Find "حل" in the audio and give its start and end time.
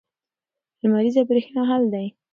1.69-1.83